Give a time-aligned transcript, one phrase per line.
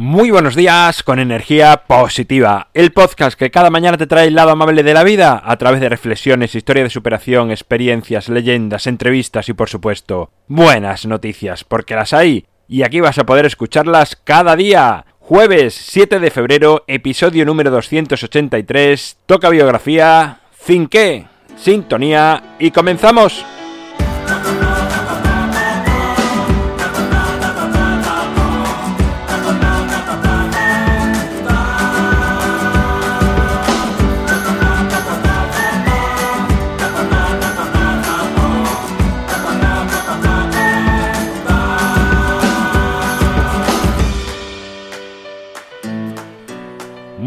[0.00, 4.50] Muy buenos días con energía positiva, el podcast que cada mañana te trae el lado
[4.50, 9.54] amable de la vida a través de reflexiones, historia de superación, experiencias, leyendas, entrevistas y
[9.54, 15.04] por supuesto buenas noticias, porque las hay y aquí vas a poder escucharlas cada día.
[15.18, 21.26] Jueves 7 de febrero, episodio número 283, toca biografía, finqué,
[21.56, 23.44] sintonía y comenzamos.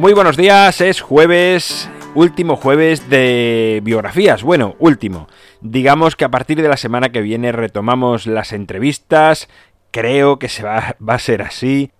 [0.01, 4.41] Muy buenos días, es jueves, último jueves de biografías.
[4.41, 5.27] Bueno, último.
[5.61, 9.47] Digamos que a partir de la semana que viene retomamos las entrevistas.
[9.91, 11.91] Creo que se va, va a ser así.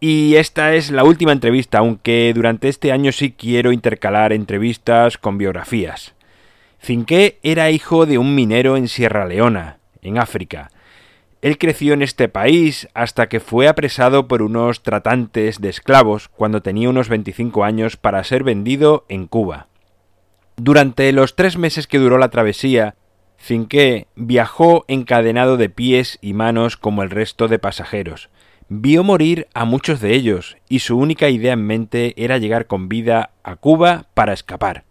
[0.00, 5.36] Y esta es la última entrevista, aunque durante este año sí quiero intercalar entrevistas con
[5.36, 6.14] biografías.
[6.78, 10.70] Finqué era hijo de un minero en Sierra Leona, en África
[11.42, 16.62] él creció en este país hasta que fue apresado por unos tratantes de esclavos cuando
[16.62, 19.66] tenía unos 25 años para ser vendido en Cuba.
[20.56, 22.94] Durante los tres meses que duró la travesía,
[23.36, 28.30] Finqué viajó encadenado de pies y manos como el resto de pasajeros.
[28.68, 32.88] Vio morir a muchos de ellos y su única idea en mente era llegar con
[32.88, 34.84] vida a Cuba para escapar.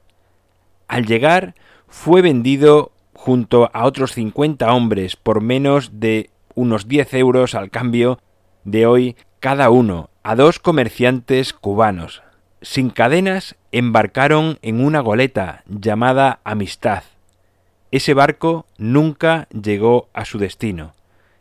[0.89, 1.55] Al llegar,
[1.87, 8.19] fue vendido junto a otros 50 hombres por menos de unos 10 euros al cambio
[8.63, 12.21] de hoy cada uno a dos comerciantes cubanos.
[12.61, 17.03] Sin cadenas embarcaron en una goleta llamada Amistad.
[17.89, 20.93] Ese barco nunca llegó a su destino.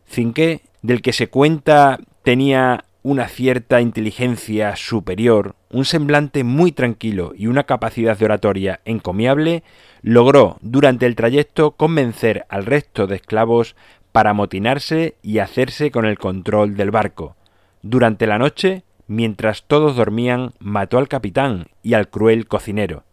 [0.08, 7.46] Cinqué, del que se cuenta tenía una cierta inteligencia superior, un semblante muy tranquilo y
[7.46, 9.62] una capacidad de oratoria encomiable,
[10.02, 13.76] logró durante el trayecto convencer al resto de esclavos
[14.12, 17.36] para amotinarse y hacerse con el control del barco.
[17.82, 23.04] Durante la noche, mientras todos dormían, mató al capitán y al cruel cocinero.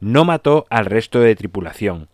[0.00, 2.08] No mató al resto de tripulación,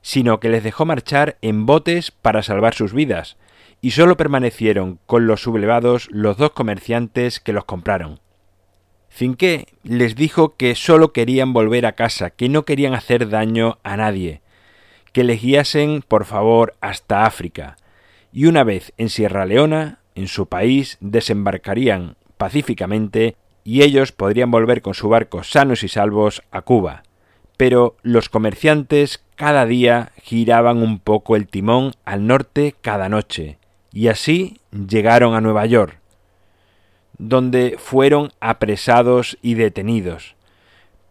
[0.00, 3.36] sino que les dejó marchar en botes para salvar sus vidas,
[3.80, 8.20] y sólo permanecieron con los sublevados los dos comerciantes que los compraron.
[9.08, 13.96] Finqué les dijo que sólo querían volver a casa, que no querían hacer daño a
[13.96, 14.40] nadie,
[15.14, 17.76] que les guiasen, por favor, hasta África,
[18.32, 24.82] y una vez en Sierra Leona, en su país, desembarcarían pacíficamente y ellos podrían volver
[24.82, 27.04] con su barco sanos y salvos a Cuba.
[27.56, 33.58] Pero los comerciantes cada día giraban un poco el timón al norte cada noche,
[33.92, 36.00] y así llegaron a Nueva York,
[37.18, 40.34] donde fueron apresados y detenidos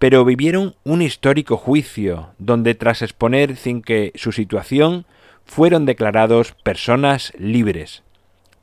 [0.04, 5.06] pero vivieron un histórico juicio, donde tras exponer sin que su situación
[5.46, 8.04] fueron declarados personas libres.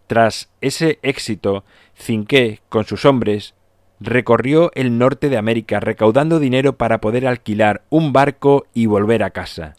[0.07, 1.65] Tras ese éxito,
[1.99, 3.55] Cinqué, con sus hombres,
[4.01, 9.31] recorrió el norte de América recaudando dinero para poder alquilar un barco y volver a
[9.31, 9.77] casa.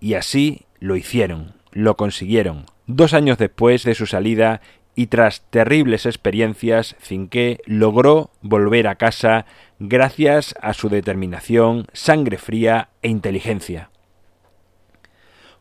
[0.00, 2.64] Y así lo hicieron, lo consiguieron.
[2.86, 4.62] Dos años después de su salida
[4.98, 9.46] y tras terribles experiencias, Cinqué logró volver a casa
[9.78, 13.90] gracias a su determinación, sangre fría e inteligencia.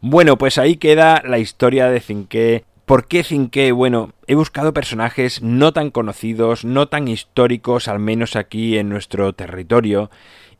[0.01, 2.65] Bueno, pues ahí queda la historia de Cinqué.
[2.87, 3.71] ¿Por qué Cinqué?
[3.73, 9.33] Bueno, he buscado personajes no tan conocidos, no tan históricos, al menos aquí en nuestro
[9.33, 10.09] territorio,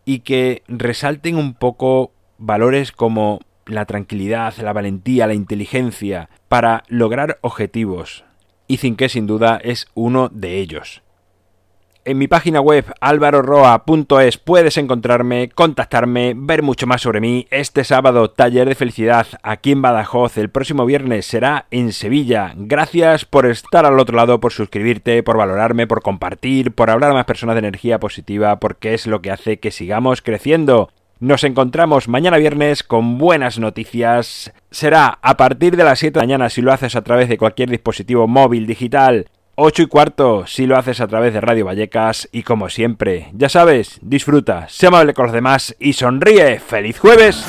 [0.06, 7.40] y que resalten un poco valores como la tranquilidad, la valentía, la inteligencia, para lograr
[7.42, 8.24] objetivos,
[8.68, 11.02] y Cinque sin duda es uno de ellos.
[12.08, 17.48] En mi página web alvaroroa.es puedes encontrarme, contactarme, ver mucho más sobre mí.
[17.52, 20.38] Este sábado, taller de felicidad aquí en Badajoz.
[20.38, 22.54] El próximo viernes será en Sevilla.
[22.56, 27.16] Gracias por estar al otro lado, por suscribirte, por valorarme, por compartir, por hablar a
[27.16, 30.90] más personas de energía positiva, porque es lo que hace que sigamos creciendo.
[31.20, 34.54] Nos encontramos mañana viernes con buenas noticias.
[34.70, 37.40] Será a partir de las 7 de la mañana si lo haces a través de
[37.40, 39.28] cualquier dispositivo móvil digital.
[39.56, 42.30] 8 y cuarto si lo haces a través de Radio Vallecas.
[42.32, 46.60] Y como siempre, ya sabes, disfruta, sé amable con los demás y sonríe.
[46.60, 47.44] ¡Feliz jueves!